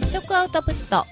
[0.00, 1.04] 実食アウトプット。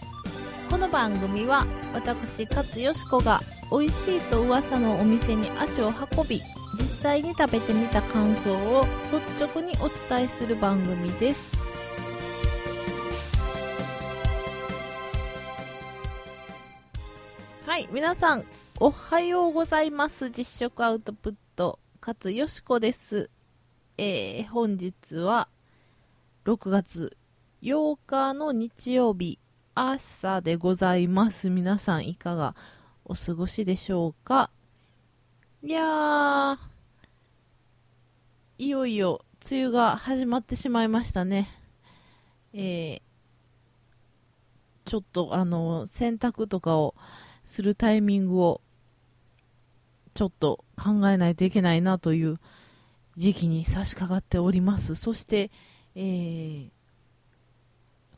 [0.70, 6.40] この番組は私勝よしこが美味しいと噂のお店に足を運び
[6.78, 11.50] 実際に食べてみた感想を率直にお伝えする番組です。
[17.66, 18.44] はい皆さん
[18.78, 20.30] おはようございます。
[20.30, 23.30] 実食アウトプット勝よしこです。
[23.98, 25.48] えー、本日は
[26.44, 27.16] 6月
[27.62, 29.38] 8日の日曜日
[29.74, 31.48] 朝でございます。
[31.48, 32.54] 皆さんいかが
[33.04, 34.50] お過ごしでしょうか？
[35.62, 36.58] いやー
[38.58, 41.48] いよいよ梅雨が始まってしまいましたね。
[42.52, 43.00] えー、
[44.84, 46.94] ちょっとあの洗濯とかを
[47.44, 48.60] するタイミングを
[50.14, 52.38] ちょっと考えないといけないなという
[53.16, 54.94] 時期に差し掛かっております。
[54.94, 55.50] そして、
[55.94, 56.70] えー、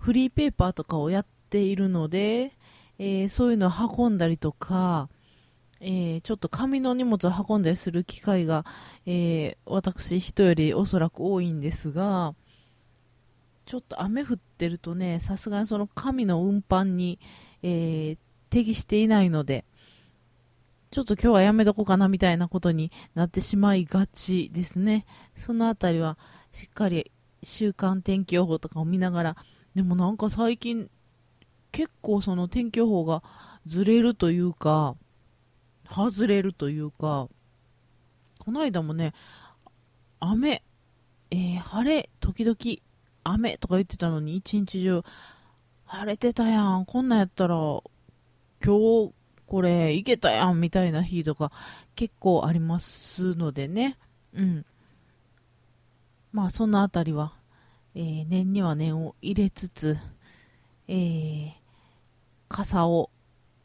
[0.09, 2.56] フリーペーパーとかをやっているので、
[2.98, 5.11] えー、そういうのを運んだりとか、
[5.83, 8.65] えー、ちょっと紙の荷物を運んだりする機会が、
[9.05, 12.34] えー、私人よりおそらく多いんですが、
[13.67, 17.19] ちょっと雨降ってるとね、さすがにその紙の運搬に、
[17.62, 18.17] え
[18.48, 19.67] 適していないので、
[20.91, 25.05] ちょっと今日はやめとこうかなみたいなことになってしまいがちですね。
[25.37, 26.17] そのあたりは
[26.50, 27.12] しっかり
[27.43, 29.37] 週間天気予報とかを見ながら、
[29.79, 30.91] でもなんか最近
[31.71, 33.23] 結構その天気予報が
[33.65, 34.97] ずれるというか、
[35.89, 37.29] 外れるというか、
[38.41, 39.15] この間もね、
[40.19, 40.65] 雨、
[41.31, 42.56] えー、晴れ、時々
[43.23, 45.05] 雨とか言ってたのに一日中
[45.84, 46.84] 晴れてたやん。
[46.84, 47.84] こんなんやったら今
[48.61, 49.12] 日
[49.47, 51.53] これいけたやんみたいな日とか
[51.95, 53.97] 結構ありますのでね。
[54.34, 54.67] うん。
[56.33, 57.38] まあそのあたりは
[58.01, 59.99] えー、念には念を入れつつ、
[60.87, 61.53] えー、
[62.49, 63.11] 傘を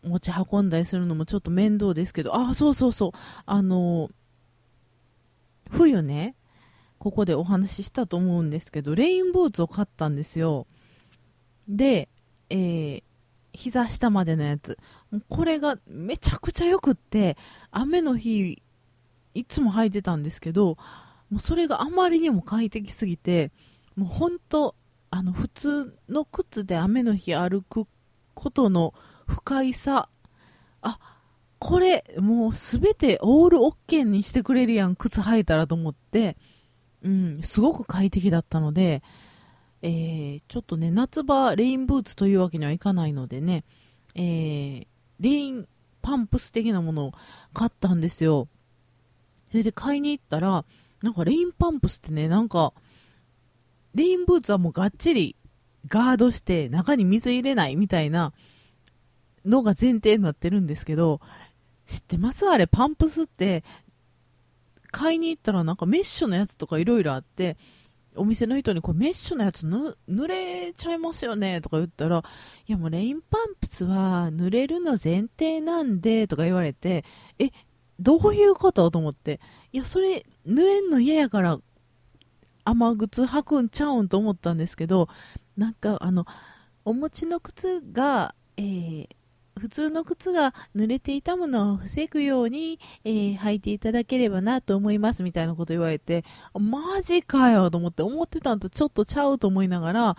[0.03, 3.11] 持ち運んだりするのもちょっと面倒ですけど、あ、そうそうそう、
[3.45, 4.09] あの
[5.69, 6.35] 冬ね、
[6.97, 10.65] ここでお話ししたと思うんですけど、レインブーツを買ったんですよ。
[11.67, 12.09] で、
[12.49, 13.03] えー、
[13.53, 14.79] 膝下までのやつ。
[15.29, 17.37] これがめちゃくちゃ良くって、
[17.69, 18.63] 雨の日、
[19.35, 20.77] いつも履いてたんですけど、
[21.29, 23.51] もうそれがあまりにも快適すぎて、
[23.95, 24.75] もう本当
[25.11, 27.87] あの普通の靴で雨の日歩く
[28.33, 28.93] ことの
[29.27, 30.09] 不快さ。
[30.81, 30.99] あ
[31.59, 36.35] これもうすべてオールオッケーにしてくれるやん靴履いたらと思って、
[37.03, 39.01] うん、すごく快適だったので、
[39.81, 43.63] えー、ちょっとね夏場レインブーツというわけにはいかないのでね、
[44.13, 44.87] えー、
[45.21, 45.67] レイン
[46.01, 47.11] パンプス的なものを
[47.53, 48.49] 買ったんですよ。
[49.51, 50.65] それで買いに行ったら
[51.01, 52.73] なんかレインパンプスってねなんか
[53.95, 55.35] レインブーツはもうがっちり
[55.87, 58.33] ガードして中に水入れないみたいな
[59.45, 61.19] のが前提になってるんですけど、
[61.85, 62.47] 知ってます？
[62.47, 63.63] あれ、パンプスって、
[64.89, 67.57] 買いに行ったらなんかメッシュのやつとかいろいろあって、
[68.15, 71.59] お店の人にこれメッシュのやつぬ濡れちゃいますよね？
[71.59, 72.23] とか言ったら、
[72.67, 77.03] いやもうレインパンプスは濡れるの前提なんでとか言われて、
[77.37, 77.49] え、
[77.99, 78.89] どういうこと？
[78.91, 79.41] と思って、
[79.73, 81.59] いや、それ濡れんの嫌やから
[82.65, 85.09] 雨靴履くんちゃうんと思ったんですけど、
[85.57, 86.25] なんかあの、
[86.85, 89.07] お持ちの靴が、えー、
[89.59, 100.17] 普通の靴が濡れていたものを防ぐように、えー、履いていただければなと思いますみたいなこと言われて、マジかよと思って、思ってたんとちょっとちゃうと思いながら、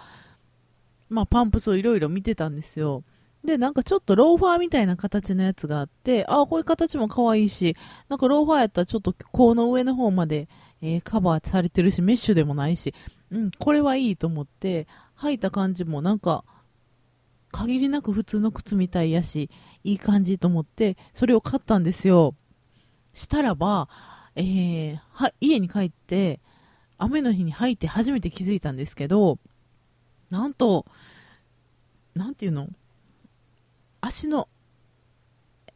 [1.09, 3.03] まあ、パンプスをいろいろ見てたんですよ。
[3.45, 7.77] で、なんかちょっとローファーみたいな形のやつがあって、ああ、こういう形も可愛いし、
[8.09, 10.49] なんかローファーやったらちょっと甲の上の方まで、
[10.87, 12.93] えー、カバーされてるし、メッシュでもないし、
[13.31, 14.87] うん、これはいいと思って、
[15.19, 16.45] 履いた感じもなんか、
[17.51, 19.49] 限りなく普通の靴みたいやし、
[19.83, 22.35] いい感じと思って、それを買ったんですよ。
[23.15, 23.89] したらば、
[24.37, 26.41] えー、は、家に帰って、
[26.99, 29.39] 雨の日に履いて初めて気づいたんですけど、
[30.31, 30.85] なんと、
[32.15, 32.69] なんていうの？
[34.01, 34.49] 足の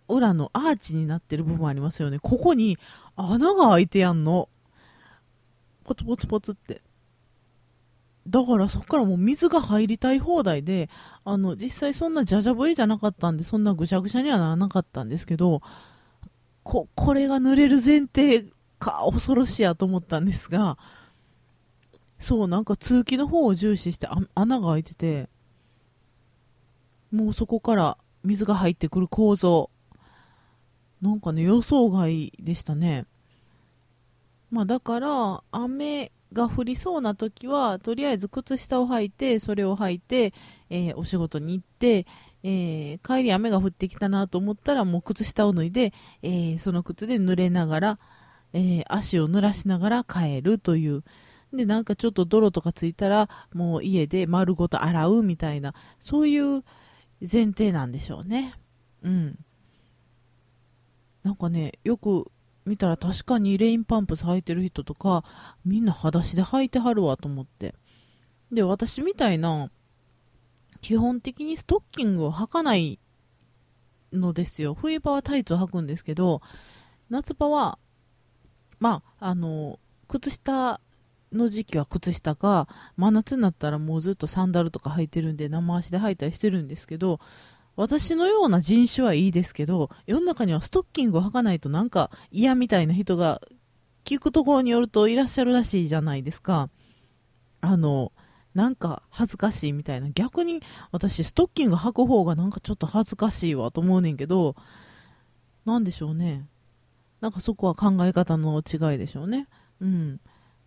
[0.06, 2.18] 裏のアーチになってる部分ありますよね。
[2.18, 2.76] ここに
[3.16, 4.48] 穴が開いてやんの。
[5.88, 6.82] ポツポツポツって。
[8.28, 10.90] だからそっからもう水が入りたい放題で、
[11.24, 15.62] あの、実際そんなじゃじゃぶりじゃなかったんで、そんなぐしゃぐしゃにはならなかったんですけど、
[16.62, 18.44] こ、これが濡れる前提
[18.78, 20.76] か、恐ろしいやと思ったんですが、
[22.18, 25.30] そう、なんか通気の方を重視して穴が開いてて、
[27.10, 29.70] もうそこから水が入ってくる構造、
[31.00, 33.06] なんかね、予想外でしたね。
[34.50, 40.34] まあ、だから雨が降りそうな時はとりあえず靴下を履いてそれを履いて、
[40.70, 42.06] えー、お仕事に行って、
[42.42, 45.92] えー、帰り雨が降ってきたなと思ったらもう靴下を脱いで、
[46.22, 47.98] えー、その靴で濡れながら、
[48.54, 51.04] え足を濡らしながら帰るという。
[51.52, 56.62] でなんかちょっと泥とかついたらもう家で丸ごと洗うみたいなそういう
[57.20, 58.54] 前提なんでしょうね。
[59.02, 59.38] うん。
[61.22, 62.30] なんかねよく
[62.68, 65.24] 見たら確かにレインパンプス履いてる人とか
[65.64, 67.74] みんな裸足で履いてはるわと思って。
[68.52, 69.70] で私みたいな
[70.80, 72.98] 基本的にストッキングを履かない
[74.12, 74.74] のですよ。
[74.74, 76.40] 冬場はタイツを履くんですけど
[77.10, 77.78] 夏場は
[78.78, 80.80] まああの靴下
[81.32, 87.20] の時期は靴下か真夏になったらもうずっとサンダルとか履いてるんで生足で履いたりしてるんですけど
[87.78, 93.40] 私のような人種はいいですけど、世の中にはストッキングを履かないとなんか嫌みたいな人が
[94.04, 96.70] 聞くところによるといらっしゃるらしいじゃないですか。
[97.60, 98.10] あの、
[98.52, 100.10] なんか恥ずかしいみたいな。
[100.10, 100.60] 逆に
[100.90, 104.56] 私ストッキング履く方がなんかちょっと恥ずかしいわと思うねんけど、
[105.64, 106.48] なんでしょうね。
[107.20, 109.46] なんかそこは考え方の違いでしょうね。
[109.80, 110.20] うん。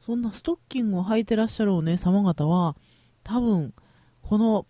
[0.05, 2.77] そんなストッキングを履いてらっしゃるお姉様方は、
[3.25, 3.73] 多分、
[4.21, 4.65] この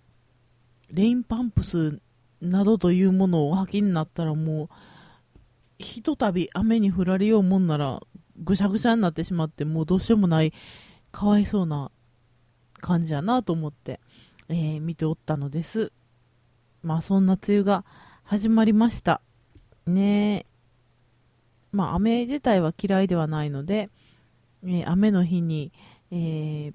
[0.89, 2.01] レインパンプス
[2.41, 4.69] などというものをお吐きになったらもう
[5.79, 8.01] ひとたび雨に降られようもんなら
[8.43, 10.53] ぐしゃぐしゃになってしまってもうどうしようもない
[11.11, 11.91] かわいそうな
[12.79, 13.99] 感じやなと思って、
[14.49, 15.91] えー、見ておったのです。
[16.83, 17.85] まあそんな梅雨が
[18.23, 19.21] 始まりました。
[19.85, 20.45] ね
[21.71, 23.89] まあ雨自体は嫌いではないので、
[24.63, 25.71] えー、雨の日に、
[26.11, 26.73] えー、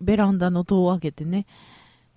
[0.00, 1.46] ベランダの戸を開けてね、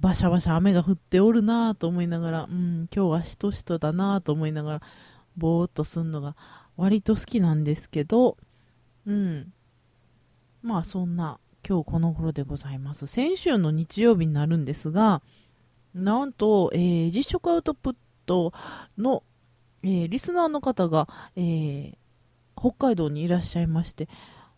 [0.06, 4.82] バシャバシャ雨が降っておるなぁと思いながら、うん、今日はしとしとだなぁと思いながら、
[5.36, 6.36] ぼーっとすんのが
[6.78, 8.38] 割と好きなんですけど、
[9.08, 9.52] うん。
[10.62, 13.08] まあそんな今日この頃でございます。
[13.08, 15.24] 先週の日曜日になるんですが、
[15.96, 17.96] なんと、えー、実食アウトプッ
[18.28, 18.54] ト
[19.00, 19.24] の、
[19.82, 21.96] えー、リスナーの方が、えー、
[22.56, 24.08] 北海道にいらっしゃいまして、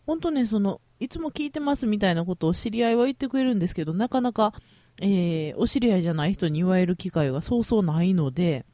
[0.04, 4.52] 本当ね、その、いつも聞いてますみたいなことを知り合いは言ってくれるんですけど、なかなか、
[5.00, 8.64] えー、お知り合いじゃない人に言われる機会がそうそうないので、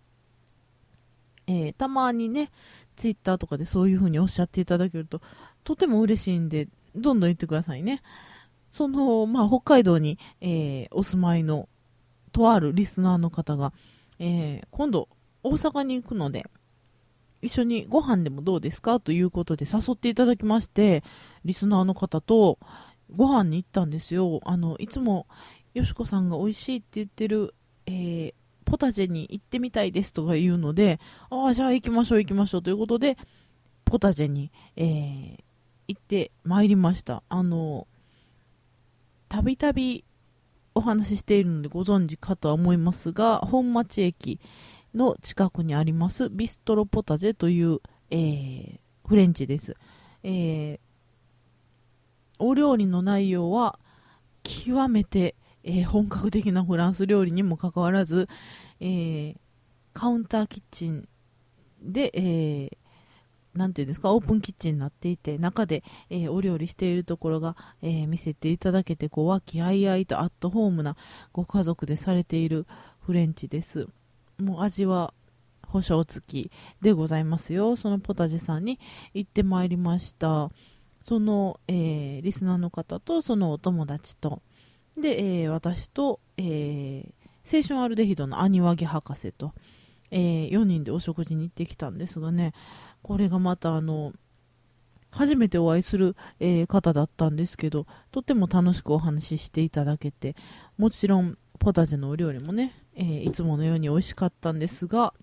[1.47, 2.51] えー、たまにね、
[2.97, 5.21] ツイッターとかでそういう風におっしゃっていただけると、
[5.65, 8.03] とても嬉しいんで、どんどん言ってくださいね。
[8.71, 11.69] その、まあ、北海道に、えー、お住まいの、
[12.33, 13.73] とあるリスナーの方が、
[14.19, 15.09] えー、今度、
[15.43, 16.45] 大阪に行くので、
[17.43, 21.05] 一緒にご飯でもどうですかということで誘っていただきまして、
[21.45, 22.59] リスナーの方と
[23.15, 24.41] ご飯に行ったんですよ。
[24.45, 25.27] あの、いつも
[25.75, 27.53] よしこさんが美味しいって言ってる、
[27.87, 28.35] えー、
[28.65, 31.01] ポタジェに行ってみたいですとか言うので、
[31.31, 33.19] ああ、じゃあ行きましょう行きましょうということで、
[33.85, 35.39] ポタジェに、えー、
[35.89, 37.25] 行ってまいりました。
[37.29, 37.89] あの、
[39.29, 40.05] たびたび
[40.77, 44.39] お話ししているのでご存知かとは思いますが、本町駅
[44.95, 47.81] の近くにありますビストロポタジェという、
[48.11, 48.79] えー、
[49.09, 49.77] フレンチです。
[50.23, 50.79] えー、
[52.39, 53.79] お料理の内容は
[54.45, 55.35] 極めて
[55.65, 58.29] えー、本格的なフランス料理にもかかわらず、
[58.81, 59.37] えー、
[59.93, 61.09] カウンターキッチン
[61.83, 62.77] で、えー、
[63.55, 70.97] なんていうんですか、オープンキッチンになっていて、中で、えー、お料理しているところが、えー、見せていただけて、こう、和気あいあいとアットホームな
[71.33, 72.67] ご家族でされている
[73.01, 73.89] フレンチです。
[74.39, 75.15] もう味は
[75.69, 76.51] 保証付き
[76.81, 77.77] でございますよ。
[77.77, 78.81] そのポタジェさんに
[79.13, 80.51] 行ってまいりました。
[81.03, 84.43] その、えー、リスナーの方と、そのお友達と、
[84.97, 89.53] で、えー、私と、えー、青春アルデヒドのアニワギ博士と、
[90.11, 92.53] えー、4人でお食事に行ってきたんですがね、
[93.03, 94.13] これがまたあの、
[95.11, 100.35] 初めてお会いする、え、方だったんですけど、とっても楽しくお話ししていただけて、
[100.77, 105.15] もちろんポタジェのお料理もね、え、いつものように美味しかったんですが、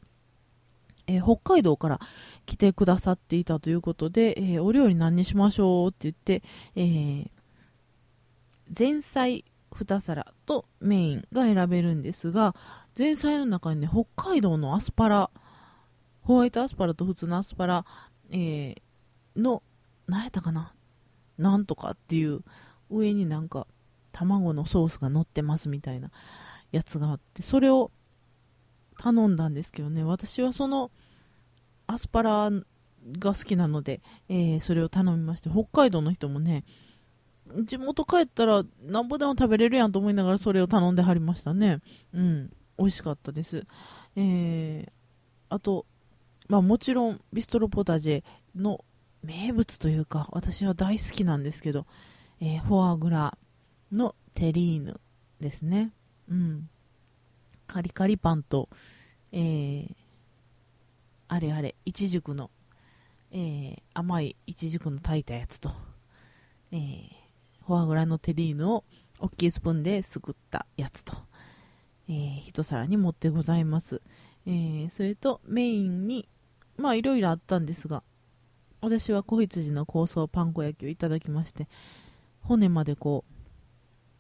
[1.08, 2.00] えー、北海道から
[2.46, 6.44] 来てくださっていたということで、えお料理何にしましょうって言って、
[6.75, 7.30] え
[8.78, 12.56] 前菜2皿とメインが選べるんですが
[12.98, 15.30] 前菜の中にね北海道のアスパラ
[16.22, 17.86] ホワイトアスパラと普通のアスパラ、
[18.32, 18.75] えー、
[19.36, 19.63] の
[20.08, 20.74] 何やったかな
[21.38, 22.42] なんとかっていう
[22.90, 23.66] 上になんか
[24.12, 26.12] 卵のソースが乗ってますみたいな
[26.72, 27.92] やつがあってそれを
[29.00, 30.92] 頼んだんですけどね私はその
[31.88, 32.51] アスパラ
[33.20, 36.63] が好きなので、えー、それを頼みまして北海道の人もね
[37.55, 41.79] 地元帰ったらなんぼでも食べれるやんと思いながらそれを頼んではりましたね。
[42.13, 42.51] うん。
[42.77, 43.65] 美味しかったです。
[44.15, 44.91] えー、
[45.50, 45.86] あと、
[46.48, 48.24] まあもちろんビストロポタジェ
[48.55, 48.84] の
[49.24, 51.86] 名物というか、私は大好きなんですけど、
[52.39, 53.38] えー、フォアグラ
[53.91, 55.00] のテリーヌ
[55.39, 55.91] ですね。
[56.29, 56.70] うん。
[57.67, 58.67] カリカリパンと、
[59.31, 59.96] えー、
[61.27, 62.50] あれあれ、いちじくの、
[63.31, 65.72] えー、甘いいちじくの炊いたやつと、
[66.72, 67.21] えー、
[67.72, 68.84] フォアグラのテリーヌを
[69.18, 71.13] 大きいスプーンですくったやつと、
[72.10, 74.01] えー、一皿に盛ってございます。
[74.46, 76.28] えー、それとメインに、
[76.75, 78.04] まあいろいろあったんですが、
[78.82, 81.70] 私は子羊の香草パン粉焼きをいただきまして、
[82.42, 83.24] 骨までこ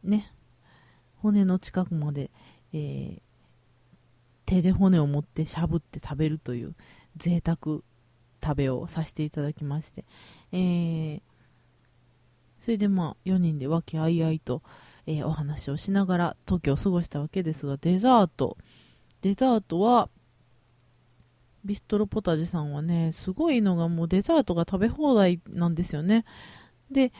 [0.05, 0.31] う、ね、
[1.17, 2.31] 骨の近くまで、
[2.71, 3.21] えー、
[4.45, 6.73] 手で骨を持ってしゃぶって食べるという
[7.17, 7.81] 贅沢
[8.41, 10.05] 食べをさせていただきまして、
[10.53, 11.21] えー、
[12.61, 14.61] それでまあ4人で和気あいあいと、
[15.07, 18.55] えー、お話をしながら時を過ごしたわけですが、デザート。
[19.21, 20.09] デザートは、
[21.65, 26.25] ビストロポタジさんはね、すごいのがもうデザートが食べ放題なんですよね。
[26.91, 27.11] で、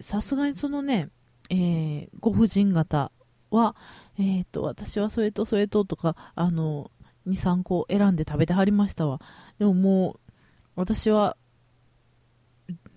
[0.00, 1.10] さすがにそのね、
[1.50, 3.10] えー、ご婦人方
[3.50, 3.76] は、
[4.18, 6.90] えっ、ー、と、私はそれとそれととか、あの、
[7.26, 9.20] 2、3個選んで食べてはりましたわ。
[9.58, 10.32] でももう、
[10.76, 11.36] 私は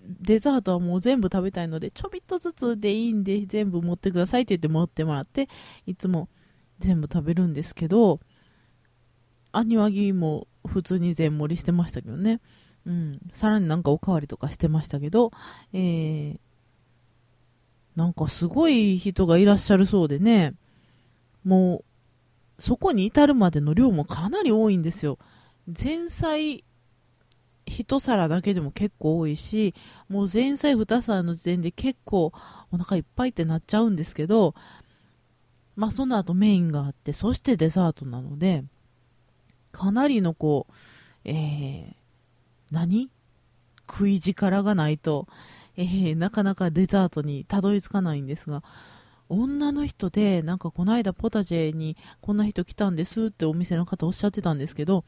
[0.08, 5.48] デザートはもう全部食べたいので、ちょびっとずつでいいんで全部持ってくださいって言って持ってもらって、
[5.86, 6.28] いつも
[6.78, 8.20] 全部食べるんですけど、
[9.52, 12.40] アニワギも普通に全盛りしてましたけどね。
[12.86, 13.20] うん。
[13.32, 15.30] さらになんかおかわりとかしてましたけど、
[15.72, 16.38] えー、
[17.96, 20.54] なんかすごい人がいらっしゃるそうでね、
[21.44, 21.84] も
[22.58, 25.18] う、そこに至るまでの量もかなり多いんですよ。
[25.66, 26.64] 前菜
[27.68, 29.74] 一皿だけでも結構多いし、
[30.08, 32.32] もう前菜2皿の時点で結構
[32.72, 34.54] お腹いっぱいってなっちゃうんですけど、
[35.76, 38.64] まあその後メインがあって、そしてデザートなので、
[39.72, 40.72] かなりのこう、
[41.24, 41.94] えー、
[42.72, 43.10] 何？
[43.90, 45.26] 食い力がないと、
[45.76, 48.62] えー、なかなかデザートにたどり着かないんですが、
[49.30, 55.04] 女の人で、なんかこの間ポタジェにこんな人来たんですってお店の方おっしゃってたんですけど、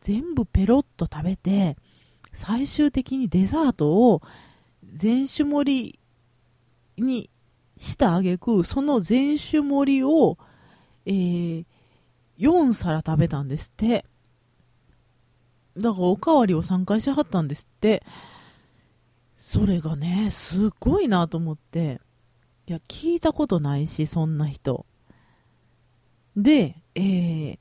[0.00, 1.76] 全部ペロッと食べて、
[2.32, 4.22] 最終的にデザートを
[4.94, 5.98] 全種盛
[6.96, 7.30] りに
[7.76, 10.38] したあげく、その全種盛りを、
[11.06, 11.64] えー、
[12.38, 14.04] 4皿食べたんですって。
[15.76, 18.02] だからおかわりを3回しはったんですって。
[19.36, 22.00] それがね、すごいなと思って。
[22.66, 24.86] いや、聞いたことないし、そんな人。
[26.36, 27.58] で、えー、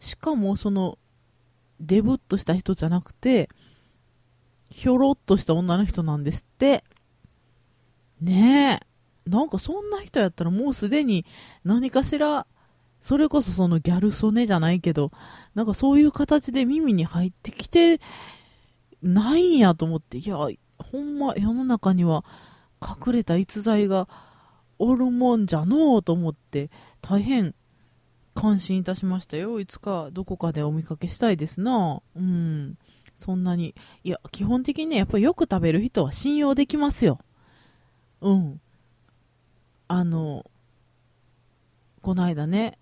[0.00, 0.98] しかもその、
[1.80, 3.48] デブっとした人じゃなくて、
[4.70, 6.84] ひょろっとした女の人なんですって。
[8.20, 9.30] ねえ。
[9.30, 11.26] なんかそんな人やったらもうすでに
[11.64, 12.46] 何かしら、
[13.00, 15.12] それこそそのギャル曽根じゃないけど、
[15.54, 18.00] なんかそういう形で耳に入ってきて
[19.02, 22.24] ないんやと思って、いや、ほんま世の中には
[22.82, 24.08] 隠れた逸材が
[24.78, 27.54] おるもんじゃのうと思って、大変
[28.40, 29.58] 感心いたしましたよ。
[29.58, 32.00] いつかどこかでお見かけしたいですな。
[32.14, 32.78] うん。
[33.16, 33.74] そんなに。
[34.04, 37.18] いや、基本的にね、やっぱりよく食べる人は信用できますよ。
[38.20, 38.60] うん。
[39.88, 40.48] あの、
[42.00, 42.78] こないだね、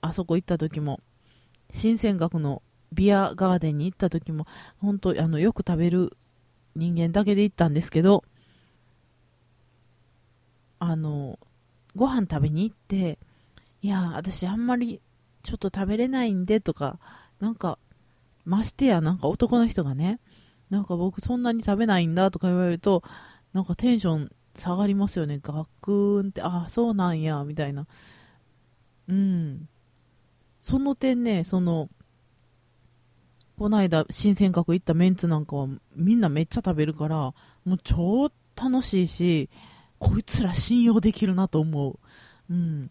[0.00, 1.00] あそこ行った時も、
[1.72, 4.46] 新鮮学のビアガーデンに行った時も、
[4.80, 6.16] 本当あの、よく食べる
[6.76, 8.22] 人間だけで行ったんですけど、
[10.78, 11.40] あの、
[11.96, 13.18] ご飯食べに行って、
[13.82, 15.00] いや、私あんまり
[15.42, 16.98] ちょっと食べれないんでとか、
[17.40, 17.78] なんか、
[18.44, 20.20] ましてやなんか男の人がね、
[20.70, 23.02] なんか僕そんなに食べないんだとか言われると、
[23.52, 25.38] なんかテンション下がりますよね。
[25.42, 27.86] ガクーンって、あ、そうなんや、みたいな。
[29.08, 29.68] うん。
[30.58, 31.88] その点ね、その、
[33.56, 39.50] この間、新鮮閣行ったメンツなんかは、みんなめっちゃ食べるから、もう超楽しいし、
[39.98, 41.98] こいつら信用できるなと思う。
[42.50, 42.90] うん。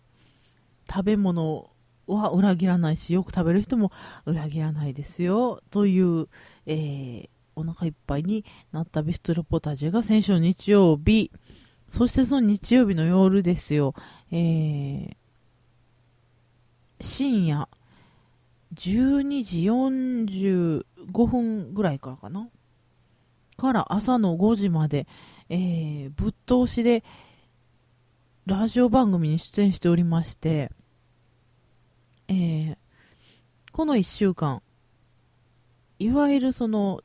[0.89, 1.69] 食べ物
[2.07, 3.91] は裏切らないし、よく食べる人も
[4.25, 5.61] 裏切らないですよ。
[5.71, 6.27] という、
[6.65, 11.31] えー、お腹いっぱいになったビストロポタジェが先週の日曜日、
[11.87, 13.93] そしてその日曜日の夜ですよ、
[14.31, 15.15] えー、
[16.99, 17.69] 深夜
[18.75, 22.49] 12時45分ぐらいからかな
[23.55, 25.07] から朝の5時まで、
[25.49, 27.03] えー、ぶっ通しで
[28.45, 30.71] ラジオ番組に出演しておりまして、
[32.27, 32.77] えー、
[33.71, 34.61] この1週間、
[35.99, 37.01] いわゆるその、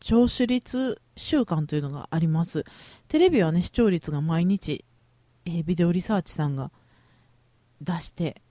[0.00, 2.64] 聴取率週間というのがあります。
[3.08, 4.84] テレビはね、視聴率が毎日、
[5.46, 6.70] えー、ビデオリサーチさんが
[7.80, 8.42] 出して、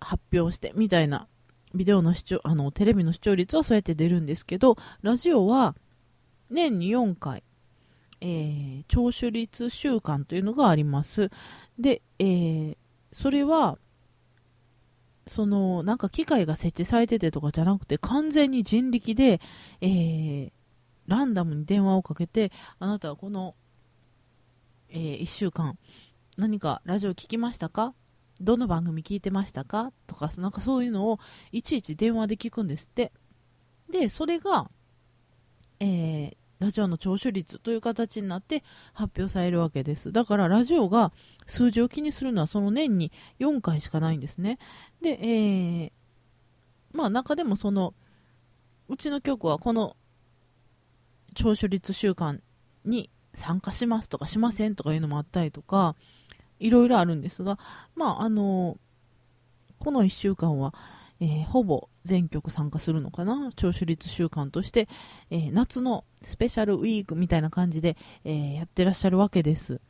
[0.00, 1.28] 発表して、みたいな
[1.74, 5.74] ビデオの視聴、あの、テレビの視聴率はそうやって出るんですけど、ラジオは
[6.50, 7.42] 年に4回、
[8.20, 11.30] えー、聴取率週間というのがあります。
[11.78, 12.76] で、えー、
[13.12, 13.78] それは、
[15.26, 19.40] その、なんか機械が設置されててとかじゃなくて、完全に人力で、
[19.80, 20.52] えー、
[21.06, 23.54] ランダムに電話をかけて、あなたはこの、
[24.90, 25.78] えー、1週間、
[26.36, 27.94] 何かラジオ聞きましたか？
[28.40, 29.92] どの番組聞いてましたか？
[30.06, 31.18] とか、なんかそういうのを
[31.52, 33.12] いちいち電話で聞くんですって。
[33.90, 34.70] で、それが、
[35.80, 40.12] えー、ラジオの聴取率という形になって発表されるわけです。
[40.12, 41.12] だからラジオが
[41.46, 44.58] 数字を気にするのはその年に4回しかないんですね。
[45.02, 45.92] で、えー、
[46.92, 47.92] まあ中でもその、
[48.88, 49.94] うちの局はこの
[51.34, 52.42] 聴取率週間
[52.86, 55.96] に参加しますとかしませんとかいうのもあったりとか、
[56.58, 57.58] いろいろあるんですが、
[57.94, 58.78] まああの、
[59.80, 60.72] この1週間は、
[61.20, 63.50] えー、ほぼ全局参加するのかな？
[63.56, 64.88] 聴取率週間として、
[65.30, 69.80] えー、夏のスペシャルウィークみたいな感じで、えー、やってらっしゃるわけです。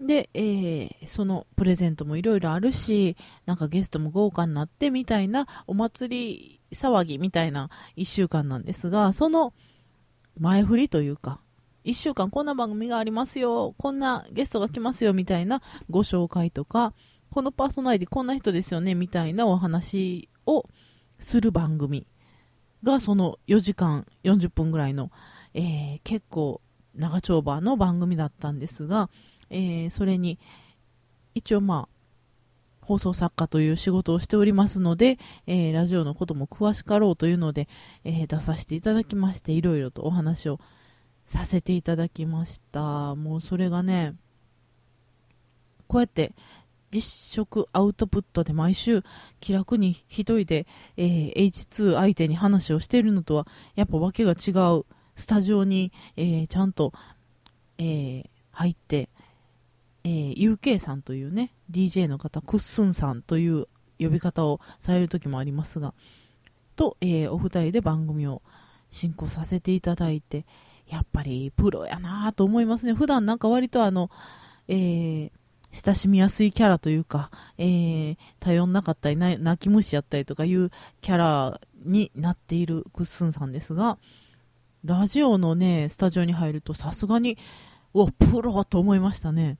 [0.00, 9.52] で、えー、そのプレゼントもいろいろあるし、なんかゲストも豪華になってみたいなお祭り騒ぎみたいな1週間なんですが、その
[10.38, 11.40] 前振りというか、
[11.84, 16.92] 1週間こんな番組がありますよ、こんなゲストが来ますよみたいなご紹介とか、
[17.30, 20.64] このパーソナリティこんな人ですよねみたいなお話を
[21.18, 22.06] する番組
[22.82, 25.10] がその4時間40分ぐらいの、
[25.54, 26.60] えー、結構
[26.94, 29.10] 長丁場の番組だったんですが、
[29.50, 30.38] えー、それに
[31.34, 31.98] 一応まあ
[32.88, 37.68] 放送作家という仕事をしておりますので、えー、ラジオのことも詳しかろうというので、
[38.04, 40.58] えー、出させていただきまして、いろいろとお話を
[41.26, 43.14] させていただきました。
[43.14, 44.14] もうそれがね、
[45.86, 46.32] こうやって
[46.90, 49.02] 実食アウトプットで毎週
[49.40, 50.66] 気楽に一人で、
[50.96, 56.92] えー、H2 相手に話をしているのとはやっぱ訳が違うスタジオに、えー、ちゃんと、
[57.78, 59.08] えー、入って、
[60.04, 63.66] え UK さんというね DJ の方クッスンさんという
[63.98, 65.92] 呼び方をされる時もありますが
[66.76, 68.40] と、えお二人で番組を
[68.90, 70.46] 進行させていただいて
[70.86, 72.94] やっぱりプロやなと思いますね。
[72.94, 74.10] 普段なんか割とあの、
[74.68, 75.37] えー
[75.72, 83.98] 親しみやすいキャラというか、えー、頼んなかったり、泣き虫やったりとかいうキャラになっているクッスンさんですが、
[84.84, 87.36] ラジオのね、スタジオに入るとさすがに、
[87.94, 89.58] うわ、プロと思いましたね。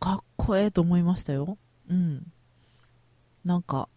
[0.00, 1.58] かっこええと思いましたよ。
[1.88, 2.32] うん。
[3.44, 3.88] なんか、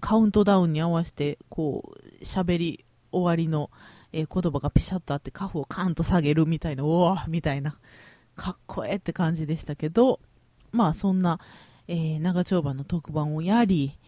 [0.00, 3.70] カウントダウンに合わせて、こう、喋り終わりの、
[4.12, 7.78] えー、言葉がピシャッとあって、カフをカーンと下げるみたいな、おわみたいな。
[8.36, 10.20] かっこええって感じでしたけど、
[10.72, 11.40] まあそんな、
[11.88, 13.98] えー、長丁場の特番をやり、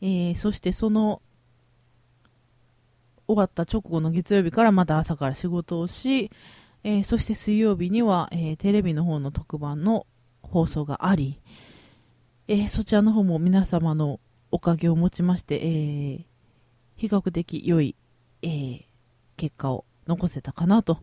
[0.00, 1.22] えー、そしてその
[3.26, 6.30] 終わった直後の月曜日からまた朝から仕事をし、
[6.84, 10.06] えー、そして水曜日には、え、テレビの方の特番の
[10.42, 11.40] 放送があり、
[12.46, 14.20] え、そちらの方も皆様の
[14.50, 16.24] おかげをもちまして、え
[16.96, 17.94] 比較的良い、
[18.42, 18.86] え
[19.36, 20.98] 結果を残せたかなと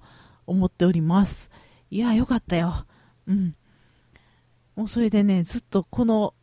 [0.48, 1.52] 思っております。
[1.92, 2.86] いや、よかったよ。
[3.28, 3.56] うん。
[4.76, 6.34] もうそれでね、ずっとこの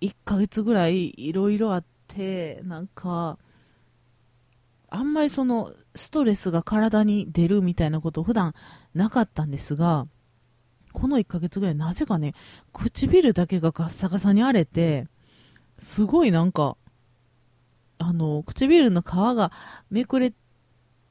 [0.00, 3.38] 1ヶ月ぐらいいろいろあって、なんか、
[4.88, 8.54] あんまりそのストレスが体に出るみたいなこと普段
[8.94, 10.06] なかったんですが、
[10.92, 12.34] この1ヶ月ぐらいなぜかね、
[12.72, 15.06] 唇だけがガッサガサに荒れて、
[15.78, 16.76] すごいなんか、
[17.98, 19.52] あの、唇の皮が
[19.90, 20.32] めくれ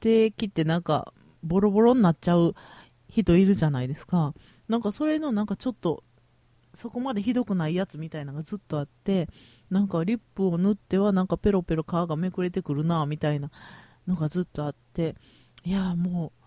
[0.00, 2.54] てきてなんか、ボロボロになっちゃう
[3.10, 4.34] 人いるじゃないですか。
[4.68, 6.04] なんかそれのなんかちょっと、
[6.74, 9.28] そこまでひどくないやつみたいなのがずっとあって、
[9.70, 13.50] なんかリップを塗ってはなんかペロペロ皮がめくれてくるな、みたいな
[14.06, 15.16] のがずっとあって、
[15.64, 16.40] いや、もう、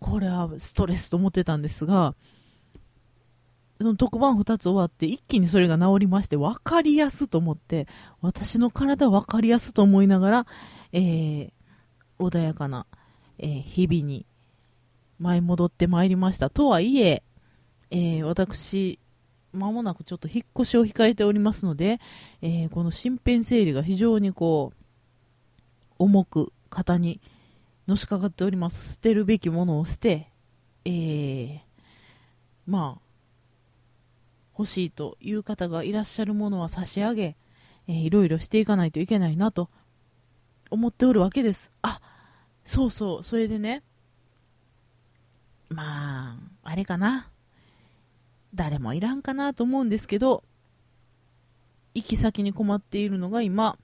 [0.00, 2.14] これはストレスと思ってたんですが、
[3.78, 7.86] その特番2つ終わって一気にそれが治りまして分かりやすと思って
[8.22, 10.46] 私の体分かりやすと思いながら、
[10.92, 11.50] えー、
[12.18, 12.86] 穏やかな、
[13.38, 14.24] えー、日々に
[15.18, 16.50] 前戻ってまいりました。
[16.50, 17.22] とはいえ、
[17.90, 18.98] えー、私、
[19.52, 22.00] まもなくちょっと引っ越しを控えておりますので、
[22.42, 24.82] えー、この身辺整理が非常にこう、
[25.98, 27.20] 重く肩に
[27.88, 28.94] のしかかっております。
[28.94, 30.30] 捨てるべきものを捨て、
[30.84, 31.60] えー、
[32.66, 33.06] まあ、
[34.58, 37.36] 欲しいという方がいらっしゃるものは差し上げ、
[37.88, 39.70] えー、いろいろしていかないといけないなと
[40.70, 41.72] 思っておるわけです。
[41.82, 42.00] あ、
[42.64, 43.82] そうそう、それでね、
[45.68, 47.30] まあ、あれかな。
[48.54, 50.42] 誰もいらんかなと思うんですけど、
[51.94, 53.78] 行き先に困っているのが今、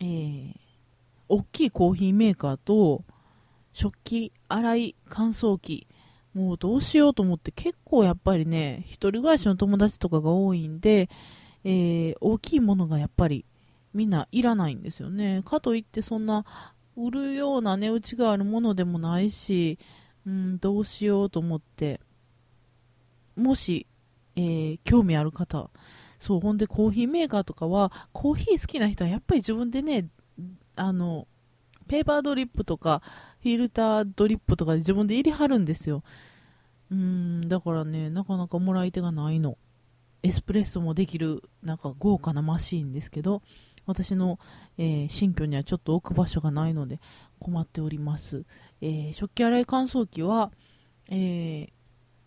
[0.00, 0.54] えー、
[1.28, 3.04] 大きいコーヒーメーカーと
[3.72, 5.86] 食器洗い乾燥機
[6.32, 11.10] もうどうしようと思って結構やっぱりね一人暮らしの友達とかが多いんで、
[11.64, 13.44] えー、大きいものがやっぱり
[13.92, 16.44] みんないらないんですよねかといってそんな
[16.96, 19.78] 売るような値打ちがあるものでもないし、
[20.26, 22.00] うん、どうしようと思って
[23.36, 23.86] もし、
[24.36, 25.70] えー、興味ある方
[26.18, 30.08] そうほんでコーヒーメーカーとかはコーヒー好きな人はやっぱり自分でね
[30.76, 31.26] あの
[31.88, 33.02] ペーパードリップとか
[33.42, 36.02] フィルタードリップとかで自分で入れはるんですよ。
[36.90, 39.56] うん、だからね、なかなかもらい手がないの。
[40.22, 43.42] エスプレッソもできる、なんか豪華なマシーンですけど、
[43.86, 44.38] 私の、
[44.76, 47.00] えー、新居にはちょっと置く場所がないので
[47.38, 48.44] 困っております。
[48.80, 50.50] えー、食器洗い乾燥機は、
[51.08, 51.70] えー、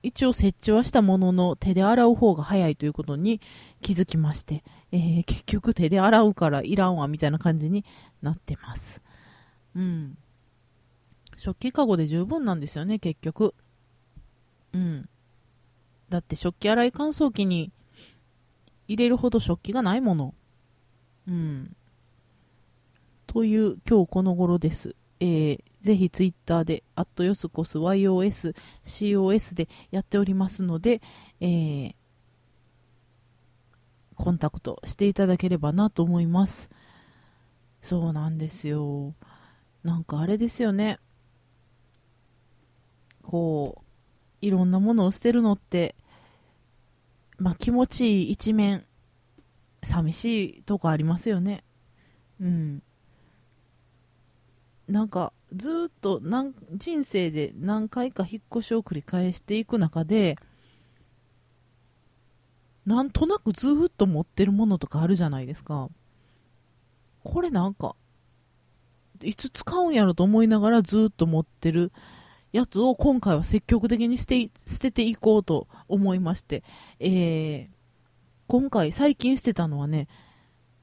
[0.04, 3.40] 一応設置はしたものの手で洗う方が早いということに
[3.82, 7.86] 気づきまして、え結局手で洗うからいらんわみたいな感じに
[8.22, 9.02] なってます。
[9.76, 10.18] うん。
[11.38, 13.56] 食器かごで十分なんですよね、結局。
[14.74, 15.10] うん。
[16.10, 17.72] だって食器洗い乾燥機に
[18.88, 20.34] 入れるほど食器がないもの。
[21.28, 21.76] うん。
[23.26, 24.96] という今日この頃です。
[25.20, 31.02] えー、ぜひツイッターで、アットヨスコス YOS、COS でやっておりますので、
[31.42, 31.96] えー、
[34.16, 36.70] コンタクトしていただければなと思います。
[37.82, 39.14] そうなんですよ。
[39.84, 41.00] なんかあれですよね。
[43.22, 43.84] こう、
[44.40, 45.96] いろんなものを捨てるのって、
[47.38, 48.86] まあ気持ちいい一面、
[49.84, 51.66] 寂しいとこありますよね。
[52.40, 52.84] うん。
[54.88, 56.22] なんかずっと
[56.74, 60.38] 人生で何回か引っ越しを繰り返していく中で
[62.86, 65.90] なんとなくずっと持ってるものとかあるじゃないですか。
[67.24, 67.96] これなんか
[69.22, 71.94] いつ使うんやろと思いながらずっと持ってる
[72.52, 76.64] やつを今回は積極的に捨て捨てていこうと思いまして、
[77.00, 77.68] えー、
[78.48, 80.08] 今回最近捨てたのはね、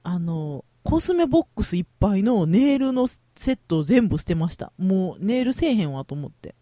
[0.03, 3.07] あの、コスメボックスいっぱいのネイルの
[3.41, 4.71] セット全部捨てました。
[4.77, 6.55] もうネイルせえへんわと思って。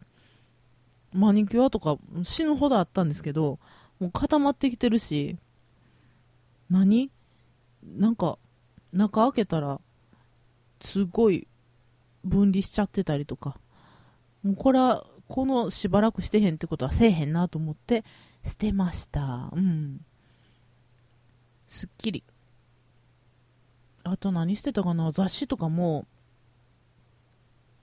[1.12, 3.58] マニキュアとか死ぬほどあったんですけど、
[3.98, 5.38] もう固まってきてるし、
[6.70, 7.10] 何？
[7.82, 8.38] なんか、
[8.92, 9.80] 中開けたら、
[10.80, 11.48] すごい
[12.24, 13.58] 分離しちゃってたりとか、
[14.44, 18.04] もうこれは、このしばらくしてへんってことはせえへんなと思って
[18.44, 19.50] 捨てました。
[19.52, 20.00] うん。
[21.66, 22.22] すっきり。
[24.04, 25.10] あと何してたかな？
[25.10, 26.06] 雑誌とかも、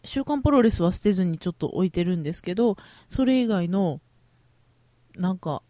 [0.06, 4.02] 週刊プロレスは捨てずにちょっと置いてるんですけど、それ以外の、
[5.16, 5.62] なんか、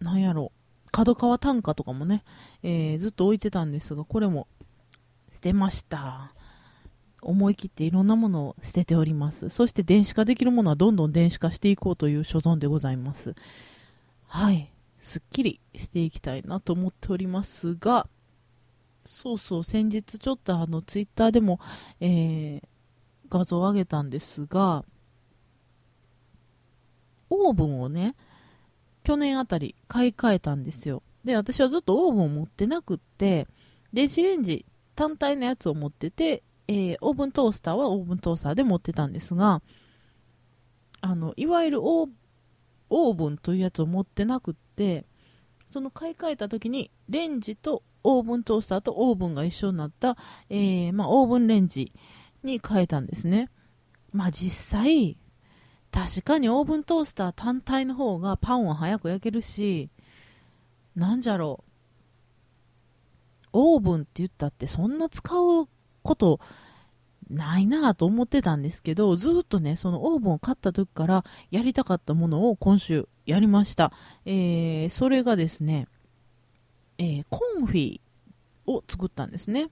[0.00, 0.52] なんやろ、
[0.92, 2.24] 角川短歌とかもね、
[2.62, 4.48] えー、ずっと置いてたんですが、これも
[5.30, 6.32] 捨てました。
[7.22, 9.48] 思い切っていろんなものを捨てております。
[9.48, 13.34] そして電子化できるものはどんどん電子化していこうという所存でございます。
[14.26, 14.72] はい。
[14.98, 18.08] すっきりしていきたいなと思っておりますが、
[19.06, 21.60] そうそう、先日ちょっとあの、ツイッターでも、
[22.00, 22.62] えー、
[23.28, 24.84] 画像を上げたんですが、
[27.30, 28.14] オーブンをね、
[29.02, 31.02] 去年あたり買い替えたんですよ。
[31.24, 33.48] で、私はずっとオーブンを持ってなくって、
[33.92, 34.64] 電子レンジ
[34.94, 39.62] 単体のやつを持ってて、えー、オーブントースターはオーブントースターで持ってたんですが、
[41.00, 45.04] あの、いわゆるオーブンというやつを持ってなくって、
[45.70, 50.16] その買い替えた時にレンジとオーブントースターとオーブンが一緒になった、
[50.48, 51.92] えー、まあ、オーブンレンジ
[52.42, 53.50] に変えたんですね。
[54.12, 55.18] まあ実際、
[55.90, 59.90] 確かにオーブントースター単体の方がパンは早く焼けるし、
[60.94, 61.70] なんじゃろう。
[63.52, 65.68] オーブンって言ったってそんな使う
[66.02, 66.40] こと
[67.30, 73.92] ないなぁと思ってたんですけど、ずっとね、そのオーブンを買った時からやりたかったものを今週やりました。
[74.24, 75.88] えー、それがですね、
[76.98, 78.00] えー、コンフィ
[78.66, 79.70] を作ったんですね。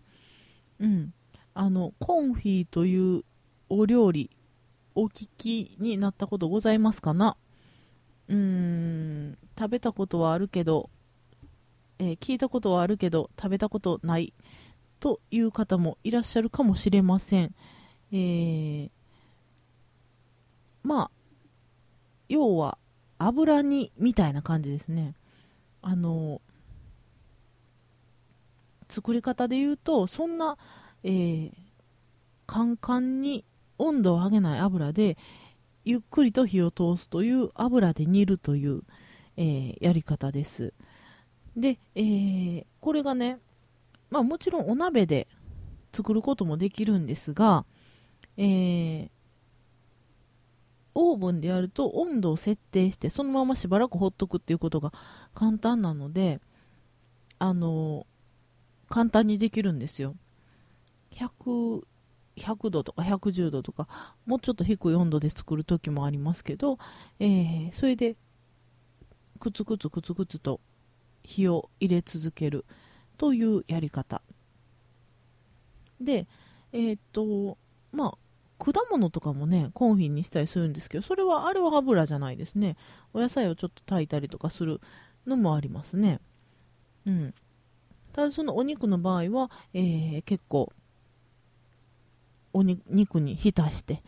[0.78, 1.12] うん。
[1.54, 3.24] あの、コンフィという
[3.68, 4.30] お料理、
[4.94, 7.36] お聞きになったことございますかな？
[8.28, 10.90] うーん、食べたことはあるけど、
[11.98, 14.32] えー、聞いたことはあるけど、食べたことない
[15.00, 17.54] という方もいらっしゃるかもしれません。
[18.12, 18.90] えー、
[20.82, 21.10] まあ、
[22.28, 22.78] 要は
[23.18, 25.14] 油煮みたいな感じですね。
[25.82, 26.40] あの、
[28.94, 30.56] 作り方で言うと、そんな、
[31.02, 31.52] えー、
[32.46, 33.44] カンカンに
[33.78, 35.18] 温度を上げない油で、
[35.84, 38.82] ゆっくりと火を通すという油で煮るという、
[39.36, 40.72] えー、やり方です。
[41.56, 43.40] で、えー、これがね、
[44.10, 45.26] まあもちろんお鍋で
[45.92, 47.64] 作ることもできるんですが、
[48.36, 49.08] えー、
[50.94, 54.92] オーブンでやると温度を設定してそのまましばらくほっとくっていうことが
[55.34, 56.40] 簡単なので
[57.38, 58.06] あの
[58.88, 60.16] 簡単にできるんですよ。
[61.12, 61.84] 100
[62.36, 63.86] 100度とか110度とか
[64.26, 66.78] もうちょっと低い温度で作る時もありますけど、
[67.20, 68.16] えー、それで
[69.38, 70.60] くつくつくつくつと
[71.22, 72.64] 火を入れ続ける
[73.16, 74.22] というやり方。
[76.00, 76.26] で
[76.72, 77.56] えー、っと
[77.92, 78.18] まあ
[78.58, 82.76] 果物とかもねコンフィにしたりするんですけどそれはあれは油じゃないですね。
[83.12, 84.80] お野菜をちょっと炊いたりとかする
[85.26, 86.20] のもありますね。
[87.06, 87.34] うん。
[88.14, 90.72] ただそのお肉の場合は、えー、結構
[92.52, 94.02] お肉に浸して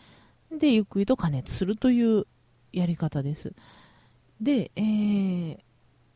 [0.51, 2.27] でゆっくりと加熱するという
[2.73, 3.53] やり方です。
[4.41, 5.59] で、えー、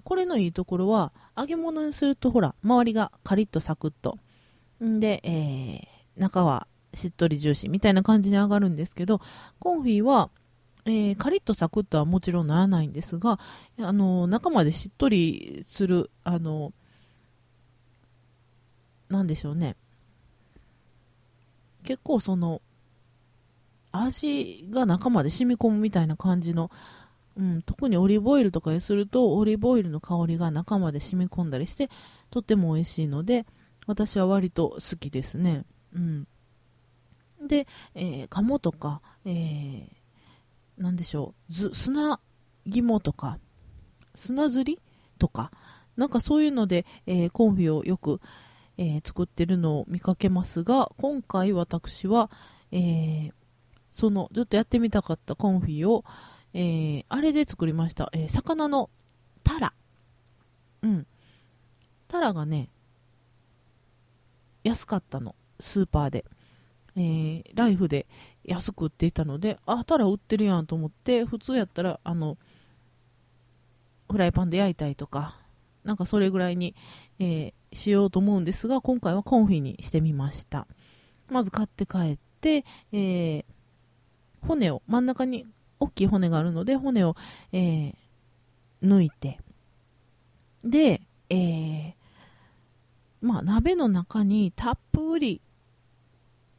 [0.05, 4.19] これのいいところは揚げ物にするとほら周りがカリッとサクッと。
[4.83, 9.21] んで、えー、中はしっとりジューシーみたいな感じに上がるんですけど、
[9.59, 10.31] コンフィは、
[10.87, 13.39] えー、カリッとサクッとはもちろんならないんですが、
[13.79, 16.73] あの中までしっとりする、あの
[19.11, 19.77] なんでしょうね。
[21.83, 22.63] 結構その、
[23.93, 26.71] 味が中まで染み込むみたいな感じの、
[27.37, 31.91] うん、特にオリーブオイルとかにすると、オリーブオイルの香りが中まで染み込んだりして、
[32.31, 33.47] とっても美味しいので、
[33.87, 35.65] 私は割と好きですね。
[35.93, 36.29] うん。
[37.47, 42.21] で、えー、鴨とか、えー、なんでしょう、砂
[42.71, 43.39] 肝とか、
[44.15, 44.81] 砂釣り
[45.19, 45.51] とか、
[45.97, 48.21] なんかそういうので、えー、コンフィをよく、
[48.81, 52.31] えー、作ってるのを見かけますが、今回私は、
[52.73, 53.33] えー、
[53.91, 56.03] その、ずっとやってみたかったコンフィを、
[56.55, 58.09] えー、あれで作りました。
[58.15, 58.89] え魚の
[59.45, 59.75] タラ。
[60.81, 61.07] うん。
[62.09, 62.71] タラがね、
[64.65, 65.37] 安かったの。
[65.61, 66.25] スーパーで。
[66.97, 68.07] え、ライフで
[68.45, 72.39] 安く売っていたので、あ、たら売ってるやんと思って、普通やったら、あの、
[74.11, 75.37] フライパンで焼いたりとか、
[75.85, 76.75] なんかそれぐらいに、
[77.19, 80.67] え、しようと思うんですが、今回はコンフィにしてみました。
[81.29, 83.45] まず買って帰って、えー、
[84.47, 85.47] 骨を、真ん中に
[85.79, 87.17] 大きい骨があるので、骨を、
[87.53, 87.95] えー、
[88.83, 89.39] 抜いて、
[90.65, 91.93] で、えー、
[93.21, 95.41] まあ、鍋の中にたっぷり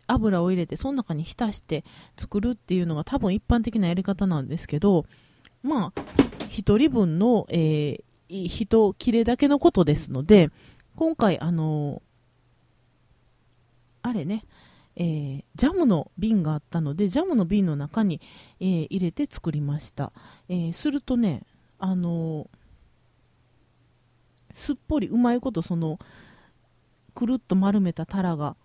[0.08, 1.84] 油を入れて、その中に浸して
[2.18, 5.06] 作るっていうのが多分一般的なやり方なんですけど、
[5.64, 6.02] まあ、
[6.50, 10.50] 1人分の、えー、人切れだけのことですので、
[10.96, 12.02] 今回、あの、
[14.02, 14.46] あれね、
[14.96, 18.22] えー、ジャムの瓶があったので、ジャムの瓶の中に、
[18.60, 20.12] えー、入れて作りました。
[20.50, 21.44] えー、するとね、
[21.80, 22.48] あの
[24.54, 26.00] すっぽりうまいことその、
[27.14, 28.56] くるっと丸めたタラが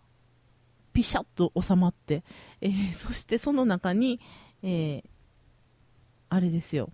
[0.92, 2.24] ピシャッと収まって、
[2.60, 4.20] えー、 そしてその中に、
[4.62, 5.04] えー、
[6.28, 6.90] あれですよ、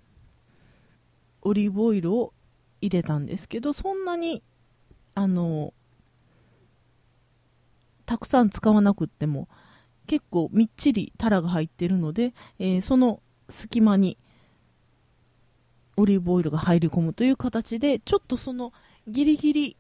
[1.43, 2.33] オリーブオイルを
[2.81, 4.43] 入れたんですけど、そんなに、
[5.15, 5.73] あの、
[8.07, 9.49] たくさん使わなくっても、
[10.07, 14.19] 結構みっちりタラが入ってるので、えー、その隙間に
[15.97, 18.73] オリーブオイルが入り込むという形で、ちょっとその
[19.07, 19.77] ギリギリ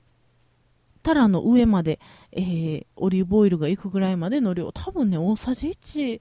[1.02, 6.20] タラの上まで、えー、オリーブオイルがいくぐらいまでの量、多分ね、大さじ1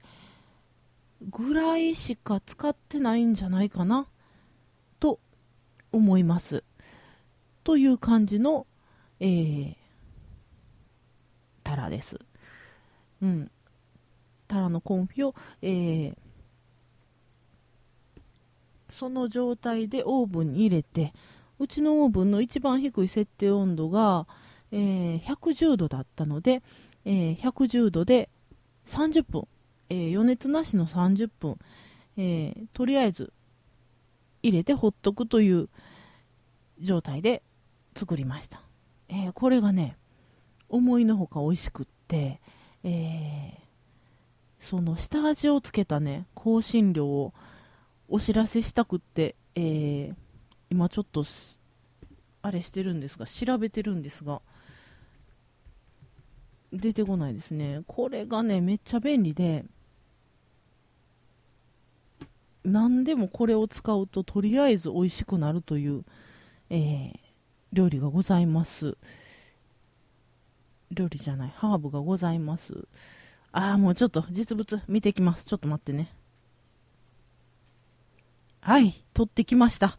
[1.30, 4.06] ぐらいしか使ってないんじゃないかな、
[4.98, 5.20] と
[5.92, 6.64] 思います。
[7.64, 8.66] という感じの、
[9.24, 9.76] えー、
[11.62, 12.18] タラです。
[13.22, 13.50] うん。
[14.48, 16.16] タラのコンフィを、えー、
[18.88, 21.14] その状態でオーブンに入れて、
[21.60, 24.26] うちのオーブンの一番低い設定温度が、
[24.72, 26.60] えー、110度だったので、
[27.04, 28.28] えー、110度で
[28.86, 29.46] 30分、
[29.88, 31.58] えー、余熱なしの30分、
[32.16, 33.32] えー、とりあえず
[34.42, 35.68] 入れてほっとくという
[36.80, 37.44] 状態で
[37.94, 38.62] 作りました、
[39.12, 39.96] えー、これがね
[40.68, 42.40] 思いのほか美味しくって、
[42.82, 43.60] えー、
[44.58, 47.34] その下味をつけたね香辛料を
[48.08, 50.14] お知らせしたくって、えー、
[50.70, 51.24] 今ちょっと
[52.40, 54.40] あれしてるんですが調べてるんですが
[56.72, 57.82] 出てこないですね。
[57.86, 59.64] これがね、めっちゃ便利で、
[62.64, 66.04] 何でもこれを使うととりあえず美味しくなるという、
[66.70, 67.18] えー、
[67.72, 68.96] 料理がございます。
[70.90, 72.86] 料理じゃない、ハーブがございます。
[73.52, 75.46] ああ、もうちょっと実物見てきます。
[75.46, 76.14] ちょっと待ってね。
[78.60, 79.98] はい、取ってきました。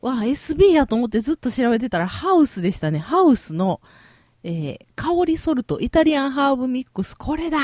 [0.00, 2.98] わあ、SB やと思ってずっと調べてたらハウスでしたね。
[2.98, 3.80] ハウスの、
[4.44, 7.58] えー、香りソルト、イタリアンハーブミックス、これだ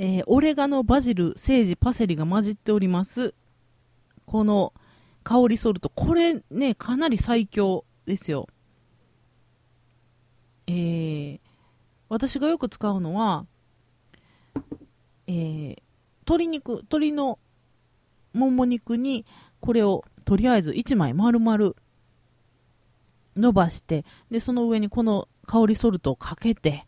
[0.00, 3.34] えー、オレガノ、バジル、セージ、パセリが混じっております。
[4.26, 4.72] この
[5.24, 8.48] 香りソルト、これね、かなり最強ですよ。
[10.66, 11.40] えー、
[12.08, 13.46] 私がよく使うのは、
[15.26, 15.76] えー、
[16.20, 17.38] 鶏肉、鶏の
[18.32, 19.24] もも肉に
[19.60, 21.72] これをとりあえず1枚丸々
[23.36, 26.84] 伸ばしてでその上にこの香りソルトをかけて、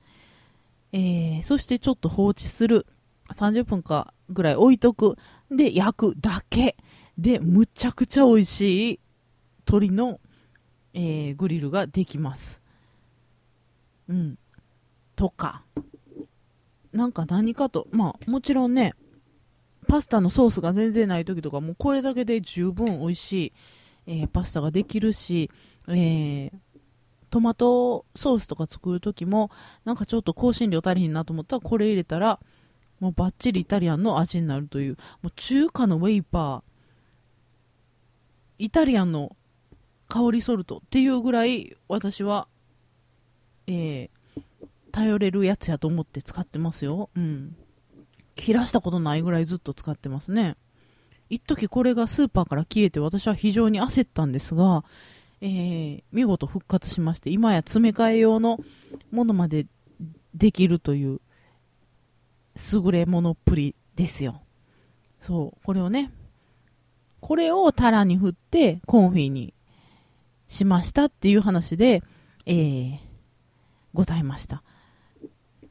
[0.92, 2.86] えー、そしてちょっと放置する。
[3.32, 5.16] 30分かぐらい置いとく。
[5.50, 6.76] で焼くだけ。
[7.16, 9.00] でむちゃくちゃ美味しい
[9.66, 10.20] 鶏の、
[10.94, 12.60] えー、グリルができます。
[14.08, 14.38] うん。
[15.16, 15.64] とか。
[16.92, 17.86] なんか何かと。
[17.92, 18.94] まあもちろんね
[19.86, 23.52] パスタのソースが全然ない時とかもうこれだけで十分美味しい、
[24.06, 25.50] えー、パスタができるし、
[25.88, 26.52] えー、
[27.30, 29.50] トマトソースとか作る時も
[29.84, 32.40] なんかちょっと香辛料足りひんなと思ったらこれ入れたら
[33.00, 34.96] もうバッチリイタリアンの味になるという。
[35.22, 36.62] もう中華のウェイパー。
[38.58, 39.34] イタリアンの
[40.10, 42.48] 香りソルトっていうぐらい私は、
[43.68, 44.42] えー、
[44.90, 47.08] 頼れるやつやと思って使ってますよ。
[47.16, 47.56] うん。
[48.34, 50.56] 切らしたことないぐらいずっと使ってますね。
[51.28, 54.84] 一時これがスーパーから消えて私は非常に焦ったんですが、
[55.40, 58.58] えー、見事復活しまして、今や詰め替え用の
[59.12, 59.66] ものまで
[60.34, 61.20] できるという
[62.72, 64.42] 優れものっぷりですよ。
[65.20, 66.12] そう、これをね、
[67.20, 69.54] これをタラに振ってコンフィに
[70.50, 72.02] しましたっていう話で、
[72.44, 72.98] えー、
[73.94, 74.62] ございました。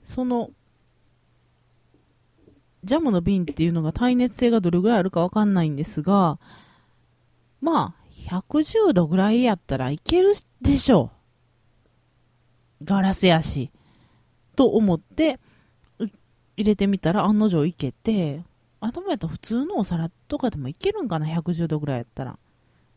[0.01, 0.49] その
[2.85, 6.39] ジャムの瓶っていうのが耐熱性がどれぐらいあるかわかんないんですが、
[7.61, 7.95] まあ、
[8.29, 11.11] 110度ぐらいやったらいけるでしょ
[12.81, 12.85] う。
[12.85, 13.71] ガラスやし。
[14.55, 15.39] と思って、
[15.99, 16.09] 入
[16.63, 18.43] れてみたら案の定いけて、
[18.79, 22.39] あともやったら普通のお皿とかでもいけるんかな ?110 度ぐらいやったら。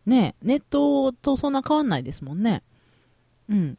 [0.06, 2.62] ね熱湯とそんな変わんないですもんね。
[3.48, 3.78] うん。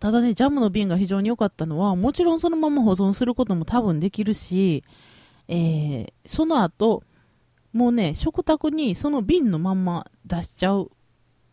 [0.00, 4.84] ただね、ジャムの瓶が非常に良かったのは、もちろんそのまま保存することも多分できるし、
[5.48, 7.02] えー、その後、
[7.72, 10.90] もうね、食卓にその瓶のまんま出しちゃう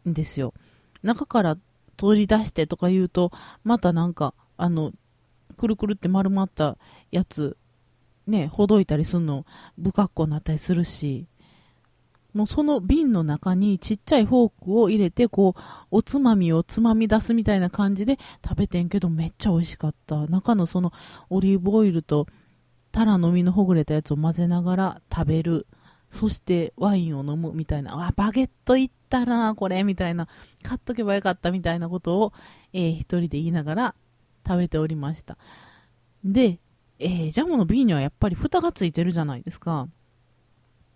[0.05, 0.53] んですよ。
[1.01, 1.57] 中から
[1.97, 3.31] 取り出してとか言うと、
[3.63, 4.91] またなんか、あの、
[5.57, 6.77] くるくるって丸まった
[7.11, 7.57] やつ、
[8.27, 9.45] ね、ほどいたりするの
[9.81, 11.27] 不格好になったりするし、
[12.33, 20.27] もうその瓶の中にちっちゃいフォークを入れて、こう、おつまみをつまみ出すみたいな感じで食べてんけど、めっちゃ美味しかった。
[20.27, 20.93] 中のその
[21.29, 22.27] オリーブオイルと
[22.91, 25.67] タラの実のほぐれたやつを混ぜながら食べる。
[26.09, 27.93] そしてワインを飲むみたいな。
[28.07, 30.27] あ、バゲットいったな、これ、みたいな。
[30.61, 32.33] 買っとけばよかったみたいなことを、
[32.73, 33.95] えー、一人で言いながら
[34.45, 35.37] 食べておりました。
[36.23, 36.59] で、
[36.99, 39.87] えー、ジャムの瓶にはやっぱり蓋がついてるじゃないですか。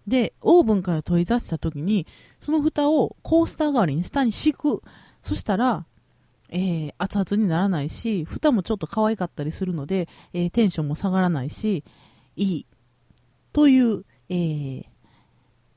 [0.08, 2.06] で、オーブンから取り出した時に、
[2.40, 4.82] その蓋をコースター代わりに下に敷く。
[5.22, 5.86] そしたら、
[6.50, 11.84] えー、熱々にならないし、蓋もちょっと可愛かったりするので、えー、テンションも下がらないし、
[12.36, 12.66] いい。
[13.52, 14.86] という、えー、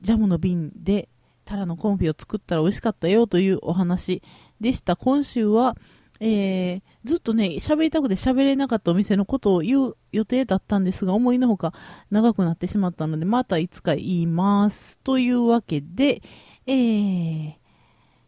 [0.01, 1.09] ジャムの瓶で
[1.45, 4.21] タラのコンフィを作ったら美味しかったよというお話
[4.61, 4.95] でした。
[4.95, 5.75] 今週は、
[6.19, 11.73] えー、ずっとね、喋りたくて喋れなかったお店のことを言う予定だったんですが、思いのほか
[12.11, 14.99] 長くなってしまったので、またいつか言います。
[14.99, 16.21] というわけで、
[16.67, 17.53] えー、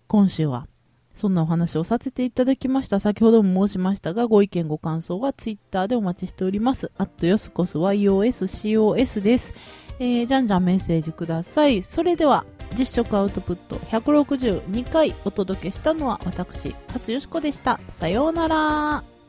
[0.07, 0.67] 今週は
[1.13, 2.99] そんなお話をさせていただきました。
[2.99, 6.91] 先ほども申しましたが、ご意見ご感想は Twitter でお待ちしております。
[6.97, 9.53] あとよすこす YOSCOS です。
[9.99, 11.83] えー、じゃんじゃんメッセージください。
[11.83, 12.45] それでは、
[12.77, 17.79] 実食アウトプット162回お届けしたのは私、勝よしこでした。
[17.89, 19.20] さようなら。